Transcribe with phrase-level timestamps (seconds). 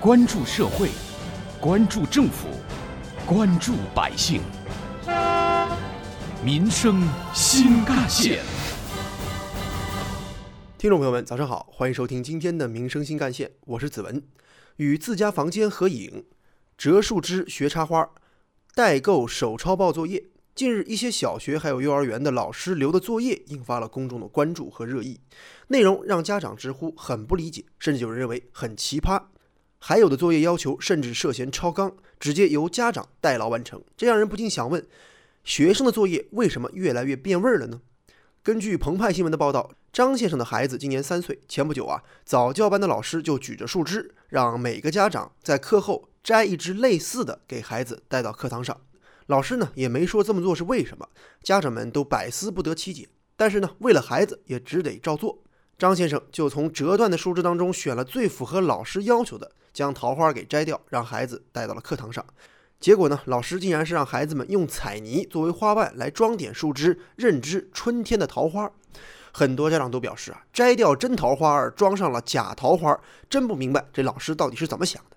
[0.00, 0.90] 关注社会，
[1.60, 2.46] 关注政府，
[3.26, 4.40] 关注百姓，
[6.40, 7.02] 民生
[7.34, 8.38] 新干线。
[10.78, 14.22] 听众朋友们，早上好，欢迎收听今天的《民生新干线》，我是子文。
[14.76, 16.24] 与自家房间合影、
[16.76, 18.08] 折树枝学插花、
[18.76, 20.26] 代购手抄报作业。
[20.54, 25.18] 近日，一些小学还有幼儿园的老师留的作业引发了公众的关注和热议，
[25.66, 29.20] 内容让家长直呼很不理解，甚至有人认为很奇葩。
[29.78, 34.86] 还有的作业要求甚至涉嫌超纲，直接由家长代劳完成，这让人不禁想问：
[35.44, 37.80] 学生的作业为什么越来越变味儿了呢？
[38.42, 41.38] 根据澎湃新闻的报道，张先生的孩子今年三岁。
[41.48, 48.80] 前不久啊，早教班的老师就举着树枝，让每个家长在课后摘一只类似的给孩子带到课堂上。
[49.26, 51.06] 老师呢也没说这么做是为什么，
[51.42, 53.08] 家长们都百思不得其解。
[53.36, 55.42] 但是呢，为了孩子也只得照做。
[55.76, 62.24] 张先生就从折断的树枝当中选了最符合老师要求的，将桃花给摘掉，让孩子带到了课堂上。
[62.80, 63.20] 结果呢？
[63.26, 68.68] 老师竟然是让孩子们用彩泥作为花瓣来装点树枝，认知春天的桃花。
[69.32, 72.98] 很多家长都表示啊，摘掉真桃花儿，装上了假桃花，
[73.30, 75.16] 真不明白这老师到底是怎么想的。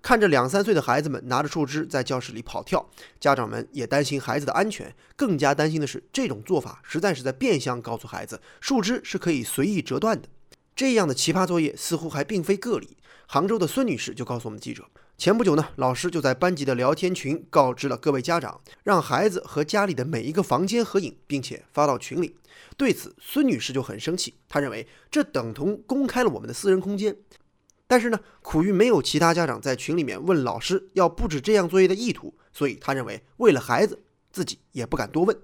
[0.00, 10.28] 看着两三岁的孩子们拿着树枝在教室里跑跳，家长们也担心孩子的安全，更加担心的是这种做法实在是在变相告诉孩子，树枝是可以随意折断的。
[10.76, 12.98] 这样的奇葩作业似乎还并非个例。
[13.26, 14.84] 杭州的孙女士就告诉我们记者。
[15.16, 22.36] 前不久呢，老师就在班级的聊天群告知了各位家长，让孩子和家里的每一个房间合影，并且发到群里。
[22.76, 27.16] 对此，孙女士就很生气，她认为这等同公开了我们的私人空间。
[27.86, 35.34] 但是呢，苦于没有其他家长在群里面问老师要布置这样作业的意图，所以她认为为了孩子，自己也不敢多问。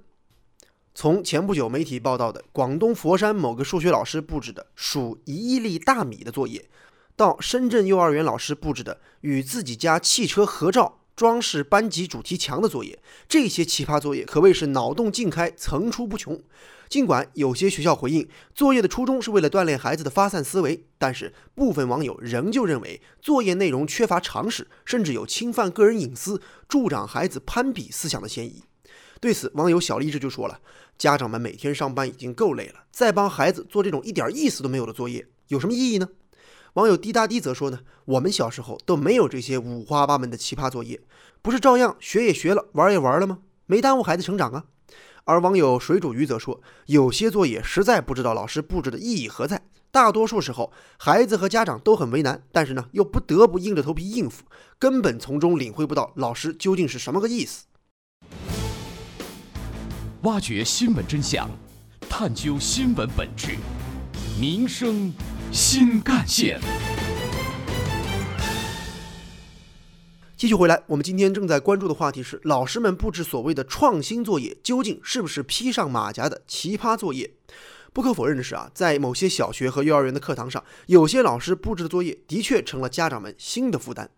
[0.95, 6.69] 从前不久媒体报道的广东佛山某个数学老师布置的数一亿粒大米的作业。
[7.17, 12.99] 到深圳幼儿园老师布置的与自己家汽车合照、装饰班级主题墙的作业，
[13.29, 16.41] 这些奇葩作业可谓是脑洞尽开、层出不穷。
[16.89, 28.65] 尽管有些学校回应作业的初衷是为了锻炼孩子的发散思维，但是部分网友仍旧认为作业内容缺乏常识，甚至有侵犯个人隐私、助长孩子攀比思想的嫌疑。
[29.23, 30.59] 对此，网友小励志就说了
[30.99, 36.09] ：“家长们每天上班已经够累了，再帮孩子做这种一点意思都没有的作业，有什么意义呢？”
[36.75, 41.01] 网友滴答滴则说呢，我们小时候都没有这些五花八门的奇葩作业，
[41.41, 43.39] 不是照样学也学了，玩也玩了吗？
[43.67, 44.65] 没耽误孩子成长啊。
[45.23, 54.43] 而网友水煮鱼则说，有些作业实在不知道老师布置的意义何在，大多数时候孩子和家长都很为难，但是呢又不得不硬着头皮应付，
[54.81, 57.67] 根本从中领会不到老师究竟是什么个意思。
[60.23, 61.51] 挖掘新闻真相，
[62.09, 63.57] 探究新闻本质，
[64.41, 65.13] 民生。
[65.51, 66.61] 新干线，
[70.37, 70.81] 继续回来。
[70.87, 77.33] 我们今天正在关注的话题是：老师们布置所谓的创新作业，究竟是不是披上马甲的奇葩作业？
[77.93, 84.09] 不可否认的是啊，在某些小学和幼儿园的课堂上，有些老师布置的作业的确成了家长们新的负担。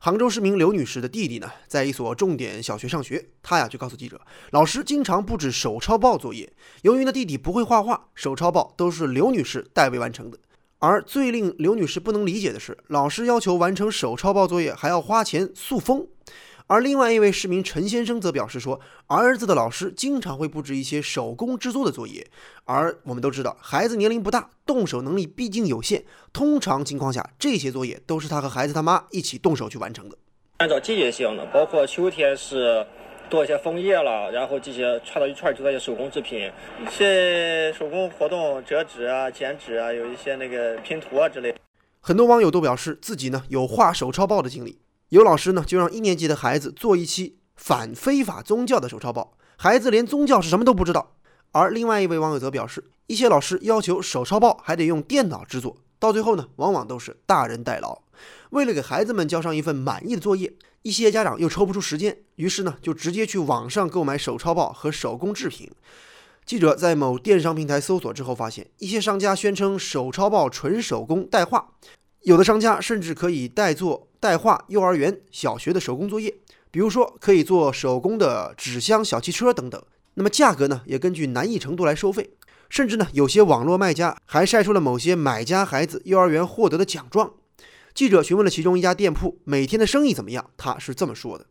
[0.00, 4.20] 杭州市民刘女士的弟弟呢，在一所重点小学上学，他呀就告诉记者，
[4.50, 6.52] 老师经常布置手抄报作业。
[6.82, 10.38] 由于呢弟弟不会画画，手抄报都是刘女士代为完成的。
[10.78, 16.06] 而最令刘女士不能理解的是，老师要求完成手抄报作业还要花钱塑封。
[16.66, 22.26] 而另外一位市民陈先生则表示说，儿子的老师经常会布置一些手工制作的作业。
[22.64, 30.16] 而我们都知道，孩子年龄不大，动手能力毕竟有限，通常情况下，这些作业都是他和孩子他妈一起动手去完成的。
[30.58, 32.86] 按照季节性的，包括秋天是。
[33.28, 36.48] 多一些枫叶了，然后这些串到一串儿，就那些手工制品，
[36.80, 41.52] 一些手工活动，折纸啊、剪纸啊，有一些那个拼图啊之类。
[42.00, 44.78] 很多网友都表示自己呢有画手抄报的经历，
[45.08, 51.12] 有老师呢就让一年级的孩子做一期反非法宗教的手抄报，孩子连宗教是什么都不知道。
[51.52, 58.02] 而另外一位网友则表示，一些老师要求手抄报还得用电脑制作，到最后呢，往往都是大人代劳。
[58.50, 60.54] 为了给孩子们交上一份满意的作业。
[60.82, 65.68] 一些家长又抽不出时间，于是呢，就直接去网上购买手抄报和手工制品。
[66.44, 71.72] 记者在某电商平台搜索之后，发现一些商家宣称手抄报纯手工代画，
[72.20, 76.34] 有的商家甚至可以代做代画幼儿园、小学的手工作业，
[76.72, 79.80] 比如说可以做手工的纸箱、小汽车等等。
[80.14, 82.30] 那么价格呢，也根据难易程度来收费，
[82.68, 87.34] 甚至呢，有些网络卖家还晒出了某些买家孩子幼儿园获得的奖状。
[87.94, 91.46] 记者询问了其中一家店铺每天的生意怎么样，他是这么说的：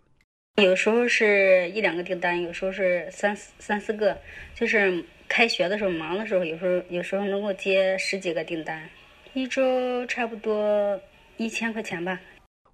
[0.62, 4.18] 有时候是一两个订单，有时候是三三四个。
[4.54, 8.90] 就是开学的时候忙的时候，有时候有时候能够接十几个订单，
[9.34, 11.00] 一周差不多
[11.38, 12.20] 一千块钱吧。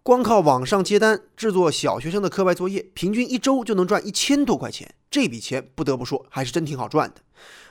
[0.04, 4.96] 光靠网上接单制作小学生的课外作业，平均一周就能赚一千多块钱。
[5.12, 7.22] 这笔钱不得不说还是真挺好赚的。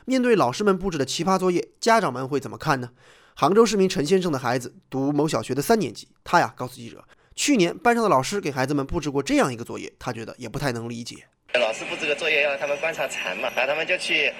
[0.04, 2.90] 面对老师们布置的奇葩作业，家长们会怎么看呢？
[3.34, 7.04] 杭州市民陈先生的孩子读某小学的三年级，他呀告诉记者，
[7.34, 11.16] 去年班上的老师给孩子们布置过这样一个作业，他觉得也不太能理解。
[11.54, 14.32] 老师布置个作业，要他们观察蚕嘛，然后他们就去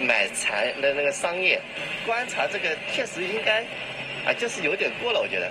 [0.00, 1.60] 买蚕的那个桑叶，
[2.06, 3.64] 观察这个确实应该
[4.24, 5.50] 啊，就是有点过了，我觉得。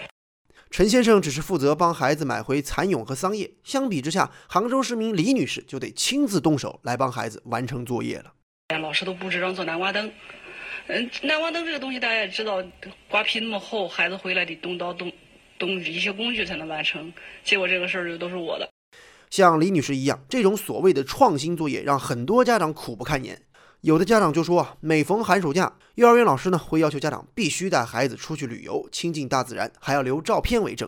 [0.71, 8.31] 陈先生只是负责帮孩子买回蚕蛹和桑叶，相比之下，杭州市民李女士就得亲自动手来帮孩子完成作业了。
[8.81, 10.09] 老师都布置让做南瓜灯，
[10.88, 12.63] 嗯，南瓜灯这个东西大家也知道，
[13.09, 15.12] 瓜皮那么厚，孩子回来得动刀动
[15.59, 17.12] 动一些工具才能完成，
[17.44, 18.69] 结果这个事儿就都是我的。
[19.29, 23.38] 像李女士一样，这种所谓的创新作业让很多家长苦不堪言。
[23.81, 30.87] 有的家长就说啊，每逢寒暑假，幼儿园老师呢会要求家长必须带孩子出去旅游，亲近大自然，还要留照片为证。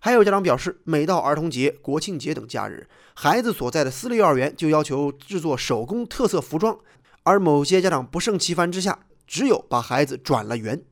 [0.00, 6.78] 还有家长表示，每到儿童节、国庆节等假日，孩子所在的私立幼儿园就要求制作手工特色服装，
[7.24, 10.82] 而某些家长不胜其烦之下，只有把孩子转了园。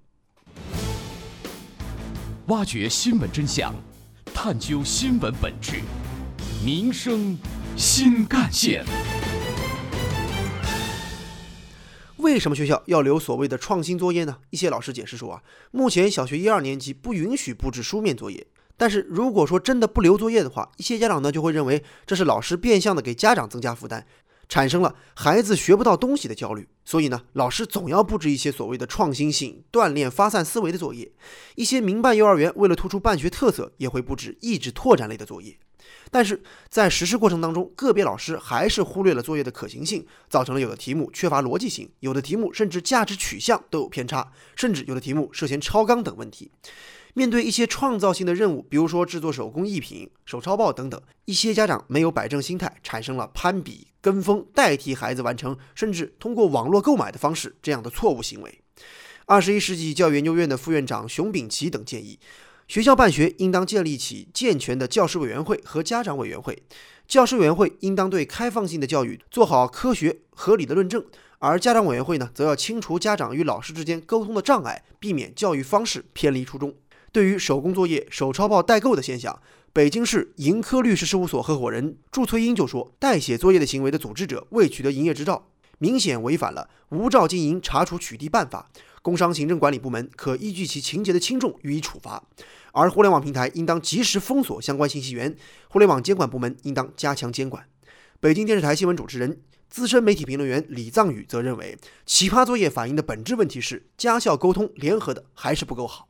[2.49, 3.75] 挖掘新闻真相，
[4.35, 5.81] 探究新闻本质。
[6.63, 7.39] 民生
[7.75, 8.85] 新干线。
[12.23, 14.39] 为什么学校要留所谓的创新作业呢？
[14.51, 15.43] 一些老师解释说啊，
[15.73, 18.47] 目前小学一二年级不允许布置书面作业，
[18.77, 24.07] 但是如果说真的不留作业的话，一些家长呢就会认为这是老师变相的给家长增加负担，
[24.49, 26.69] 产生了孩子学不到东西的焦虑。
[26.85, 31.11] 所以呢，老师总要布置一些所谓的创新性、锻炼发散思维的作业。
[31.57, 35.59] 一些民办幼儿园为了突出办学特色，也会布置意志拓展类的作业。
[36.11, 46.51] 但是在实施过程当中，个别老师还是忽略了作业的可行性，造成了有的题目缺乏逻辑性，有的题目甚至价值取向都有偏差，甚至有的题目涉嫌超纲等问题。
[47.15, 58.59] 面对一些创造性的任务，比如说制作手工艺品、手抄报等等，一些家长没有摆正心态，产生了攀比、跟风、代替孩子完成，甚至通过网络购买的方式这样的错误行为。
[59.27, 62.19] 二十一世纪教育研究院的副院长熊丙奇等建议。
[62.69, 66.63] 学校办学应当建立起健全的教师委员会和家长委员会，
[67.07, 71.05] 教师委员会应当对开放性的教育做好科学合理的论证，
[71.39, 76.75] 而家长委员会呢，则要清除家长与老师之间沟通的障碍，避免教育方式偏离初衷。
[77.11, 79.39] 对于手工作业、手抄报代购的现象，
[79.75, 85.49] 北京市盈科律师事务所合伙人祝翠英就说，代写作业的行为的组织者未取得营业执照，
[85.83, 88.71] 明显违反了无照经营查处取缔办法。
[89.03, 92.23] 工商行政管理部门可依据其情节的轻重予以处罚，
[92.71, 95.35] 而互联网平台应当及时封锁相关信息源，
[95.67, 97.67] 互联网监管部门应当加强监管。
[98.21, 101.77] 北京电视台新闻主持人、资深媒体评论员李藏宇则认为，
[102.07, 106.07] 奇葩作业反映的本质问题是家校沟通联合的还是不够好。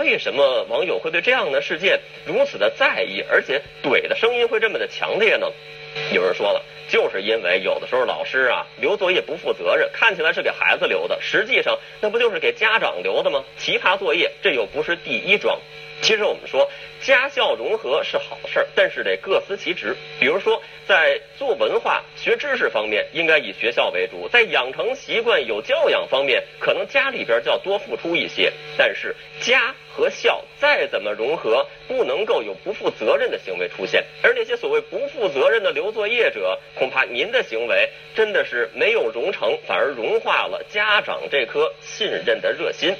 [0.00, 5.46] 为什么网友会对这样的事件如此的在意，而且怼的声音会这么的强烈呢？
[6.12, 6.64] 有人说了。
[6.88, 13.44] 就是因为有的时候老师啊留作业不负责任，看起来是给孩子留的，实际上那不就是给家长留的吗？
[13.56, 15.58] 奇葩作业这又不是第一桩。
[16.02, 16.68] 其实我们说
[17.00, 19.96] 家校融合是好事儿，但是得各司其职。
[20.18, 28.52] 比如说在做文化、学知识方面，应该以学校为主；在养成习惯、有教养方面，可能家里边就要多付出一些。
[28.76, 34.04] 但是家和校再怎么融合，不能够有不负责任的行为出现。
[34.24, 42.92] 而那些所谓不负责任的留作业者，恐怕您的行为真的是没有融成，反而融化了家长这颗信任的热心。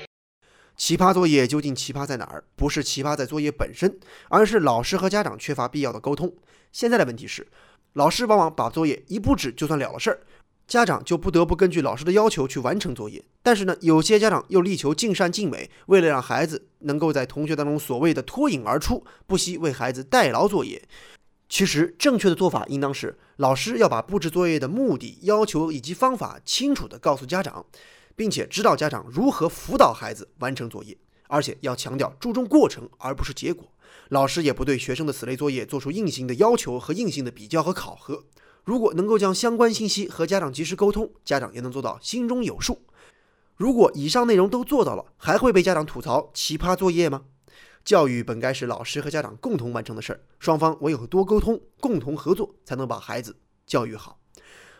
[0.83, 2.43] 奇葩作业究竟奇葩在哪儿？
[2.57, 6.35] 不是奇葩在作业本身，而是老师和家长缺乏必要的沟通。
[6.73, 7.47] 现在的问题是，
[7.93, 10.19] 老师往往把作业一布置就算了了事儿，
[10.67, 13.25] 家长就不得不根据老师的要求去完成作业。
[13.45, 20.83] 但是呢，有些家长又力求尽善尽美，为了让孩子能够在同学当中所谓的脱颖而出，不惜为孩子代劳作业。
[21.49, 27.65] 其实正确的做法应当是，老师要把布置作业的目的、要求以及方法清楚地告诉家长。
[28.16, 30.97] 并且指导家长如何辅导孩子完成作业，
[31.28, 33.66] 而且要强调注重过程而不是结果。
[34.09, 38.25] 老师也不对学生的此类作业做出硬性的要求和硬性的比较和考核。
[38.64, 42.78] 如果能够将相关信息和家长及时沟通，家长也能做到心中有数。
[43.57, 47.25] 如果以上内容都做到了，还会被家长吐槽奇葩作业吗？
[47.85, 54.22] 教育本该是老师和家长共同完成的事儿，双方唯有多沟通、共同合作，才能把孩子教育好。